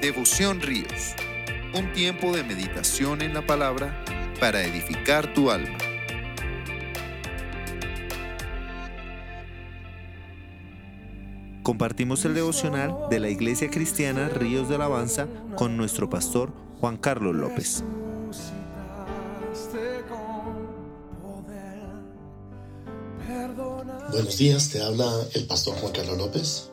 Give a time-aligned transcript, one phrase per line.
[0.00, 1.14] Devoción Ríos,
[1.74, 4.02] un tiempo de meditación en la palabra
[4.40, 5.76] para edificar tu alma.
[11.62, 17.34] Compartimos el devocional de la Iglesia Cristiana Ríos de Alabanza con nuestro pastor Juan Carlos
[17.36, 17.84] López.
[24.10, 26.70] Buenos días, te habla el pastor Juan Carlos López.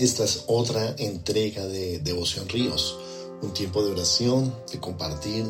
[0.00, 2.96] Esta es otra entrega de Devoción Ríos,
[3.42, 5.44] un tiempo de oración, de compartir,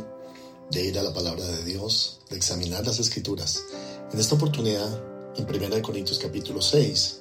[0.73, 3.63] de ir a la palabra de Dios, de examinar las escrituras.
[4.13, 4.91] En esta oportunidad,
[5.37, 7.21] en 1 Corintios capítulo 6,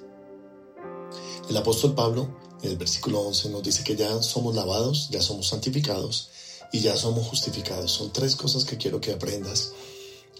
[1.51, 5.49] el apóstol Pablo, en el versículo 11, nos dice que ya somos lavados, ya somos
[5.49, 6.31] santificados
[6.73, 7.91] y ya somos justificados.
[7.91, 9.73] Son tres cosas que quiero que aprendas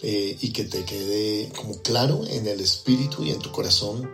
[0.02, 4.10] eh, y que te quede como claro en el espíritu y en tu corazón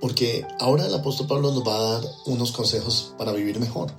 [0.00, 3.92] porque ahora el apóstol Pablo nos va a dar unos consejos para vivir mejor.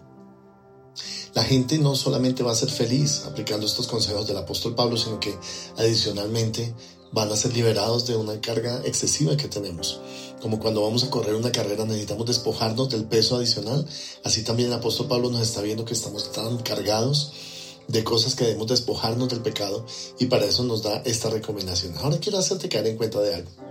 [1.33, 5.19] La gente no solamente va a ser feliz aplicando estos consejos del apóstol Pablo, sino
[5.19, 5.33] que
[5.77, 6.75] adicionalmente
[7.13, 10.01] van a ser liberados de una carga excesiva que tenemos.
[10.41, 13.85] Como cuando vamos a correr una carrera necesitamos despojarnos del peso adicional,
[14.23, 17.31] así también el apóstol Pablo nos está viendo que estamos tan cargados
[17.87, 19.85] de cosas que debemos despojarnos del pecado
[20.19, 21.97] y para eso nos da esta recomendación.
[21.97, 23.70] Ahora quiero hacerte caer en cuenta de algo.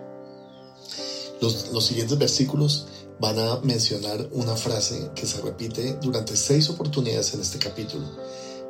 [1.41, 2.87] Los, siguientes versículos
[3.19, 8.07] van a mencionar una frase que se repite durante seis oportunidades en este capítulo.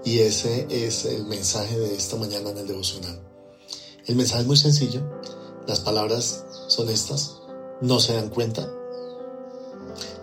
[0.04, 3.20] Y ese es el mensaje de esta mañana en el devocional.
[4.06, 5.02] El mensaje es muy sencillo.
[5.66, 7.38] Las palabras son estas.
[7.80, 8.70] No se dan cuenta.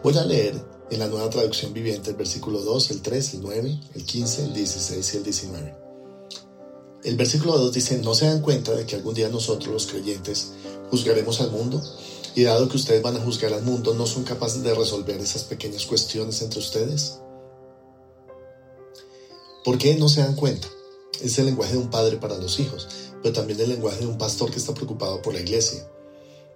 [0.03, 0.55] Voy a leer
[0.89, 4.53] en la nueva traducción viviente el versículo 2, el 3, el 9, el 15, el
[4.53, 5.75] 16 y el 19.
[7.03, 10.53] El versículo 2 dice, no se dan cuenta de que algún día nosotros los creyentes
[10.89, 11.81] juzgaremos al mundo
[12.37, 15.43] y dado que ustedes van a juzgar al mundo, ¿no son capaces de resolver esas
[15.43, 17.17] pequeñas cuestiones entre ustedes?
[19.65, 20.67] ¿Por qué no se dan cuenta?
[21.19, 22.87] Es el lenguaje de un padre para los hijos,
[23.23, 25.89] pero también el lenguaje de un pastor que está preocupado por la iglesia.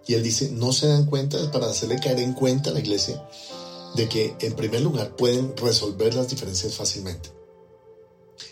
[0.06, 3.28] Y él dice, no se dan cuenta para hacerle caer en cuenta a la iglesia
[3.96, 7.31] de que en primer lugar pueden resolver las diferencias fácilmente.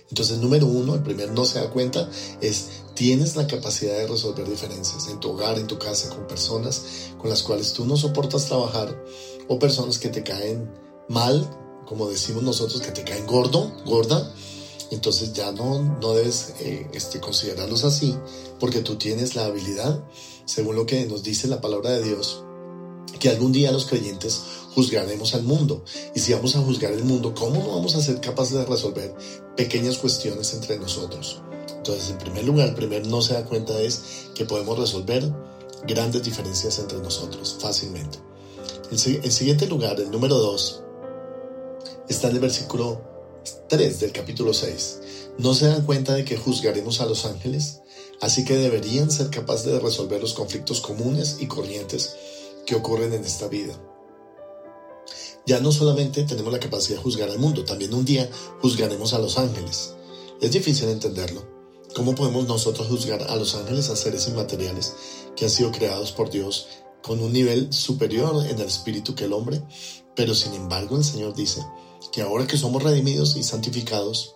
[0.09, 2.09] Entonces, número uno, el primer no se da cuenta
[2.41, 6.81] es tienes la capacidad de resolver diferencias en tu hogar, en tu casa, con personas
[7.17, 8.93] con las cuales tú no soportas trabajar
[9.47, 10.69] o personas que te caen
[11.07, 11.49] mal,
[11.85, 14.29] como decimos nosotros, que te caen gordo, gorda.
[14.91, 18.17] Entonces ya no, no debes eh, este, considerarlos así,
[18.59, 20.03] porque tú tienes la habilidad,
[20.43, 22.43] según lo que nos dice la palabra de Dios,
[23.17, 24.41] que algún día los creyentes
[24.75, 25.85] juzgaremos al mundo.
[26.15, 29.15] Y si vamos a juzgar el mundo, ¿cómo no vamos a ser capaces de resolver
[29.55, 31.41] pequeñas cuestiones entre nosotros?
[31.89, 35.33] Entonces, en primer lugar, el primer no se da cuenta es que podemos resolver
[35.87, 38.19] grandes diferencias entre nosotros fácilmente.
[38.91, 40.83] En, siguiente lugar, el número 2,
[42.07, 43.01] está en el versículo
[43.69, 44.99] 3 del capítulo 6.
[45.39, 47.81] No se dan cuenta de que juzgaremos a los ángeles,
[48.21, 52.17] así que deberían ser capaces de resolver los conflictos comunes y corrientes
[52.67, 53.73] que ocurren en esta vida.
[55.47, 58.29] Ya no solamente tenemos la capacidad de juzgar al mundo, también un día
[58.61, 59.95] juzgaremos a los ángeles.
[60.39, 61.58] Es difícil entenderlo.
[61.95, 64.93] ¿Cómo podemos nosotros juzgar a los ángeles, a seres inmateriales
[65.35, 66.67] que han sido creados por Dios
[67.01, 69.61] con un nivel superior en el espíritu que el hombre?
[70.15, 71.65] Pero sin embargo el Señor dice
[72.11, 74.35] que ahora que somos redimidos y santificados,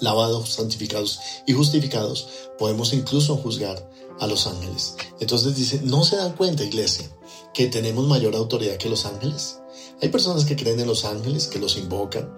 [0.00, 4.96] lavados, santificados y justificados, podemos incluso juzgar a los ángeles.
[5.20, 7.08] Entonces dice, ¿no se dan cuenta, iglesia,
[7.54, 9.60] que tenemos mayor autoridad que los ángeles?
[10.00, 12.32] Hay personas que creen en los ángeles, que los invocan,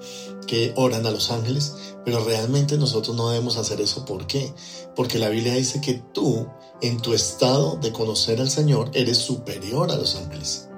[0.46, 4.06] que oran a los ángeles, pero realmente nosotros no debemos hacer eso.
[4.06, 4.54] ¿Por qué?
[4.96, 6.46] Porque la Biblia dice que tú,
[6.80, 10.68] en tu estado de conocer al Señor, eres superior a los ángeles.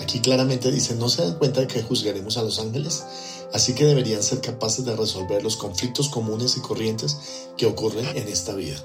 [0.00, 3.04] Aquí claramente dice, no se dan cuenta de que juzgaremos a los ángeles,
[3.54, 7.16] así que deberían ser capaces de resolver los conflictos comunes y corrientes
[7.56, 8.76] que ocurren en esta vida.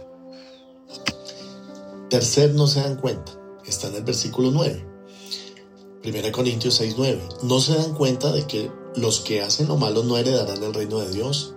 [2.10, 3.34] Tercer, no se dan cuenta,
[3.66, 4.97] está en el versículo 9.
[6.08, 7.20] 1 Corintios 6:9.
[7.44, 11.00] ¿No se dan cuenta de que los que hacen lo malo no heredarán el reino
[11.00, 11.54] de Dios?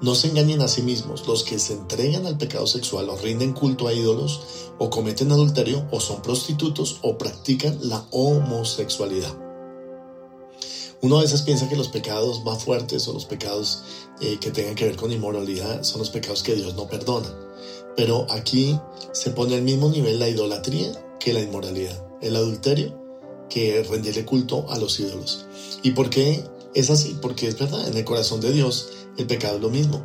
[0.00, 1.26] No se engañen a sí mismos.
[1.26, 4.40] Los que se entregan al pecado sexual o rinden culto a ídolos
[4.78, 9.36] o cometen adulterio o son prostitutos o practican la homosexualidad.
[11.02, 13.82] Uno a veces piensa que los pecados más fuertes o los pecados
[14.20, 17.28] eh, que tengan que ver con inmoralidad son los pecados que Dios no perdona.
[17.96, 18.78] Pero aquí
[19.12, 22.06] se pone al mismo nivel la idolatría que la inmoralidad.
[22.22, 23.01] El adulterio
[23.52, 25.44] que rendirle culto a los ídolos.
[25.82, 26.42] ¿Y por qué
[26.74, 27.18] es así?
[27.20, 28.88] Porque es verdad, en el corazón de Dios
[29.18, 30.02] el pecado es lo mismo.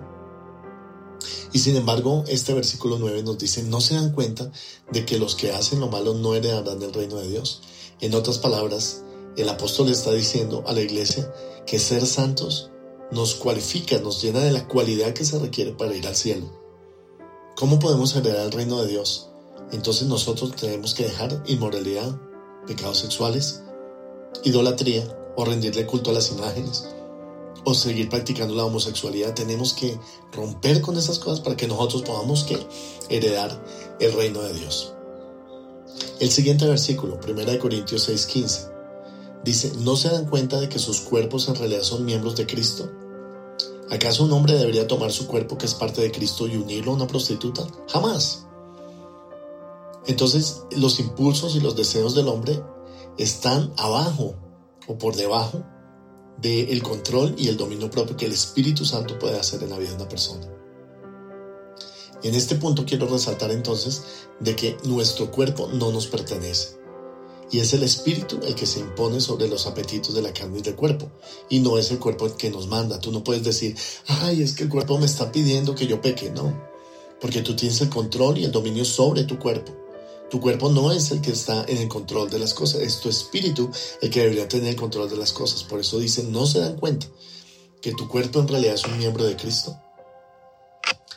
[1.54, 4.52] Y sin embargo, este versículo 9 nos dice, no se dan cuenta
[4.92, 7.62] de que los que hacen lo malo no heredarán el reino de Dios.
[8.02, 9.04] En otras palabras,
[9.38, 11.32] el apóstol está diciendo a la iglesia
[11.66, 12.70] que ser santos
[13.12, 16.52] nos cualifica, nos llena de la cualidad que se requiere para ir al cielo.
[17.56, 19.30] ¿Cómo podemos heredar el reino de Dios?
[19.72, 22.20] Entonces nosotros tenemos que dejar inmoralidad,
[22.68, 23.62] pecados sexuales,
[24.44, 26.90] idolatría o rendirle culto a las imágenes
[27.64, 29.34] o seguir practicando la homosexualidad.
[29.34, 30.00] Tenemos que
[30.32, 32.60] romper con esas cosas para que nosotros podamos que
[33.10, 33.64] heredar
[34.00, 34.94] el reino de Dios.
[36.20, 38.72] El siguiente versículo, 1 Corintios 6:15,
[39.44, 42.90] dice, ¿no se dan cuenta de que sus cuerpos en realidad son miembros de Cristo?
[43.90, 46.96] ¿Acaso un hombre debería tomar su cuerpo que es parte de Cristo y unirlo a
[46.96, 47.66] una prostituta?
[47.88, 48.47] Jamás.
[50.08, 52.62] Entonces los impulsos y los deseos del hombre
[53.18, 54.36] están abajo
[54.88, 55.64] o por debajo
[56.42, 59.90] del control y el dominio propio que el Espíritu Santo puede hacer en la vida
[59.90, 60.48] de una persona.
[62.24, 64.04] En este punto quiero resaltar entonces
[64.40, 66.78] de que nuestro cuerpo no nos pertenece.
[67.50, 70.62] Y es el espíritu el que se impone sobre los apetitos de la carne y
[70.62, 71.10] del cuerpo.
[71.50, 73.00] Y no es el cuerpo el que nos manda.
[73.00, 73.78] Tú no puedes decir,
[74.08, 76.30] ay, es que el cuerpo me está pidiendo que yo peque.
[76.30, 76.62] No.
[77.22, 79.72] Porque tú tienes el control y el dominio sobre tu cuerpo.
[80.30, 83.08] Tu cuerpo no es el que está en el control de las cosas, es tu
[83.08, 83.70] espíritu
[84.02, 85.64] el que debería tener el control de las cosas.
[85.64, 87.08] Por eso dicen, no se dan cuenta
[87.82, 89.80] que tu cuerpo en realidad es un miembro de Cristo.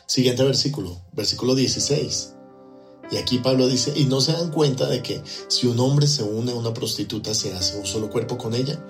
[0.05, 2.33] Siguiente versículo, versículo 16.
[3.11, 6.23] Y aquí Pablo dice, y no se dan cuenta de que si un hombre se
[6.23, 8.85] une a una prostituta, se hace un solo cuerpo con ella,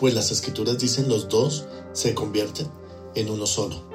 [0.00, 2.68] pues las escrituras dicen los dos se convierten
[3.14, 3.89] en uno solo.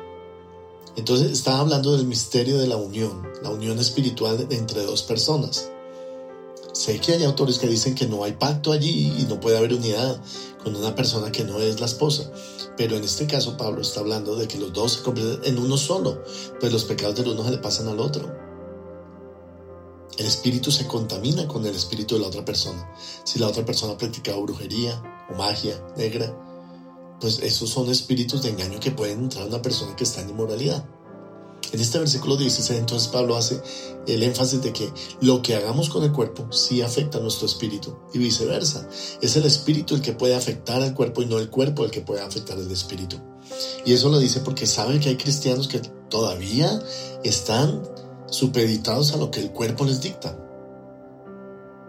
[0.95, 5.69] Entonces está hablando del misterio de la unión, la unión espiritual entre dos personas.
[6.73, 9.73] Sé que hay autores que dicen que no hay pacto allí y no puede haber
[9.73, 10.21] unidad
[10.63, 12.31] con una persona que no es la esposa.
[12.77, 15.77] Pero en este caso Pablo está hablando de que los dos se convierten en uno
[15.77, 16.21] solo,
[16.59, 18.29] pues los pecados del uno se le pasan al otro.
[20.17, 22.89] El espíritu se contamina con el espíritu de la otra persona.
[23.23, 26.44] Si la otra persona practica brujería o magia negra,
[27.19, 30.29] pues esos son espíritus de engaño que pueden entrar a una persona que está en
[30.29, 30.85] inmoralidad.
[31.71, 33.61] En este versículo 16 entonces Pablo hace
[34.07, 34.91] el énfasis de que
[35.21, 38.87] lo que hagamos con el cuerpo sí afecta a nuestro espíritu y viceversa.
[39.21, 42.01] Es el espíritu el que puede afectar al cuerpo y no el cuerpo el que
[42.01, 43.17] puede afectar al espíritu.
[43.85, 45.79] Y eso lo dice porque sabe que hay cristianos que
[46.09, 46.81] todavía
[47.23, 47.83] están
[48.27, 50.37] supeditados a lo que el cuerpo les dicta.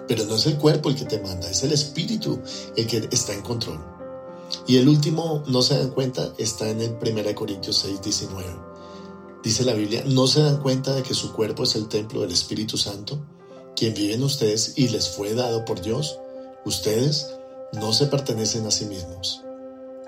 [0.08, 2.40] Pero no es el cuerpo el que te manda, es el espíritu
[2.76, 3.95] el que está en control.
[4.66, 8.48] Y el último, no se dan cuenta, está en el 1 Corintios 6, 19.
[9.42, 12.32] Dice la Biblia, no se dan cuenta de que su cuerpo es el templo del
[12.32, 13.24] Espíritu Santo,
[13.76, 16.18] quien vive en ustedes y les fue dado por Dios.
[16.64, 17.28] Ustedes
[17.72, 19.42] no se pertenecen a sí mismos.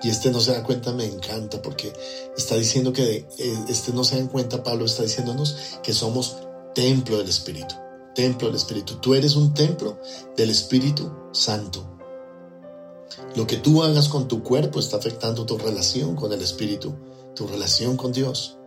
[0.01, 1.93] Y este no se da cuenta me encanta porque
[2.37, 6.37] está diciendo que eh, este no se dan cuenta, Pablo está diciéndonos que somos
[6.73, 7.75] templo del Espíritu.
[8.15, 8.95] Templo del Espíritu.
[8.95, 9.99] Tú eres un templo
[10.35, 11.98] del Espíritu Santo.
[13.35, 16.95] Lo que tú hagas con tu cuerpo está afectando tu relación con el Espíritu,
[17.35, 18.57] tu relación con Dios.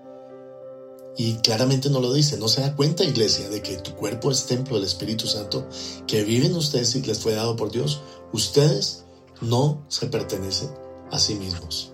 [1.16, 4.46] Y claramente no lo dice, no se da cuenta iglesia de que tu cuerpo es
[4.46, 5.68] templo del Espíritu Santo,
[6.06, 8.00] que viven ustedes y les fue dado por Dios.
[8.32, 9.04] Ustedes
[9.40, 10.70] no se pertenecen
[11.10, 11.92] a sí mismos.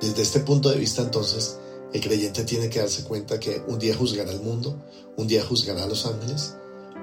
[0.00, 1.58] Desde este punto de vista entonces,
[1.92, 4.82] el creyente tiene que darse cuenta que un día juzgará al mundo,
[5.16, 6.56] un día juzgará a los ángeles,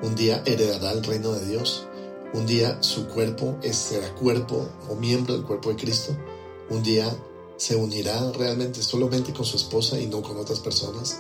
[0.04, 1.86] un día heredará el reino de Dios,
[2.33, 6.15] un día su cuerpo será cuerpo o miembro del cuerpo de Cristo,
[6.69, 7.09] un día
[7.57, 11.19] se unirá realmente solamente con su esposa y no con otras personas,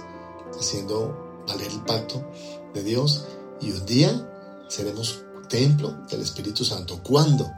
[0.57, 2.25] haciendo valer el pacto
[2.73, 3.25] de Dios
[3.59, 7.01] y un día seremos templo del Espíritu Santo.
[7.03, 7.49] ¿Cuándo?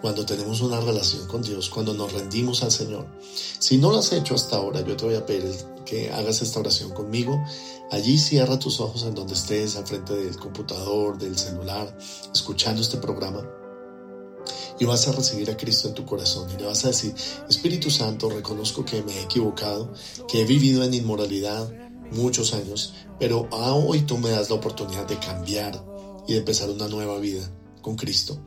[0.00, 3.06] cuando tenemos una relación con Dios, cuando nos rendimos al Señor.
[3.58, 5.52] Si no lo has hecho hasta ahora, yo te voy a pedir
[5.86, 7.42] que hagas esta oración conmigo.
[7.90, 11.96] Allí cierra tus ojos en donde estés, al frente del computador, del celular,
[12.34, 13.48] escuchando este programa.
[14.78, 17.14] Y vas a recibir a Cristo en tu corazón y le vas a decir,
[17.48, 19.90] Espíritu Santo, reconozco que me he equivocado,
[20.28, 21.72] que he vivido en inmoralidad
[22.12, 25.82] muchos años, pero hoy tú me das la oportunidad de cambiar
[26.28, 27.50] y de empezar una nueva vida
[27.80, 28.38] con Cristo.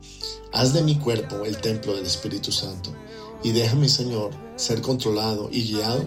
[0.52, 2.94] Haz de mi cuerpo el templo del Espíritu Santo
[3.42, 6.04] y déjame, Señor, ser controlado y guiado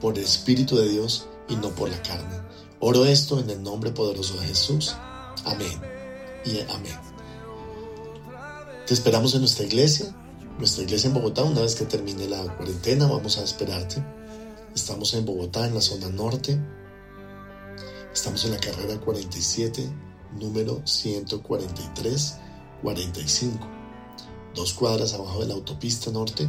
[0.00, 2.40] por el Espíritu de Dios y no por la carne.
[2.80, 4.94] Oro esto en el nombre poderoso de Jesús.
[5.44, 5.80] Amén
[6.44, 6.98] y amén.
[8.86, 10.14] Te esperamos en nuestra iglesia,
[10.58, 11.42] nuestra iglesia en Bogotá.
[11.42, 14.04] Una vez que termine la cuarentena, vamos a esperarte.
[14.74, 16.60] Estamos en Bogotá, en la zona norte.
[18.12, 19.90] Estamos en la carrera 47,
[20.38, 22.38] número 143
[22.82, 23.66] 45,
[24.54, 26.48] dos cuadras abajo de la autopista norte.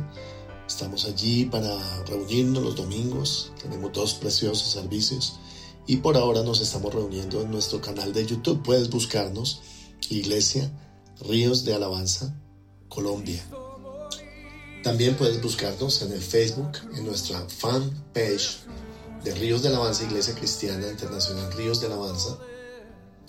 [0.68, 5.40] Estamos allí para reunirnos los domingos, tenemos dos preciosos servicios
[5.88, 8.62] y por ahora nos estamos reuniendo en nuestro canal de YouTube.
[8.64, 9.62] Puedes buscarnos
[10.10, 10.70] Iglesia
[11.22, 12.36] Ríos de Alabanza
[12.90, 13.42] Colombia.
[14.84, 18.60] También puedes buscarnos en el Facebook, en nuestra fan page
[19.24, 22.38] de Ríos de Alabanza, Iglesia Cristiana Internacional Ríos de Alabanza.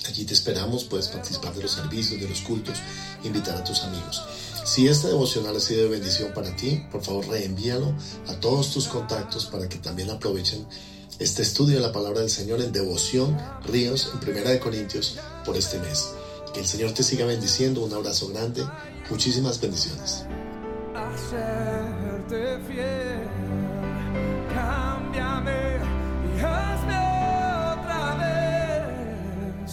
[0.07, 2.79] Allí te esperamos, puedes participar de los servicios, de los cultos,
[3.25, 4.23] invitar a tus amigos.
[4.65, 7.95] Si este devocional ha sido de bendición para ti, por favor reenvíalo
[8.29, 10.67] a todos tus contactos para que también aprovechen
[11.19, 13.37] este estudio de la palabra del Señor en devoción,
[13.67, 16.11] ríos, en Primera de Corintios por este mes.
[16.53, 17.83] Que el Señor te siga bendiciendo.
[17.83, 18.65] Un abrazo grande.
[19.11, 20.25] Muchísimas bendiciones.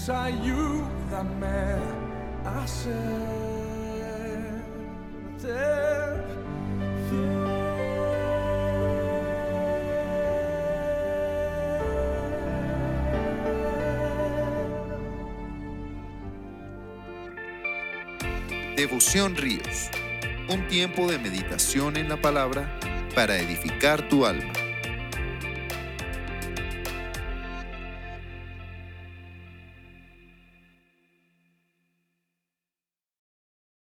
[0.10, 1.48] Ayúdame
[2.46, 2.66] a
[18.76, 19.90] Devoción Ríos,
[20.50, 22.80] un tiempo de meditación en la palabra
[23.16, 24.55] para edificar tu alma.